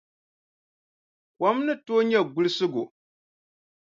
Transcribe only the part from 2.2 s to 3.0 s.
gulisigu.